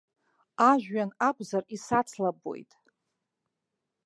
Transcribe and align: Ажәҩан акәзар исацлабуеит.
Ажәҩан 0.69 1.09
акәзар 1.27 1.63
исацлабуеит. 1.75 2.71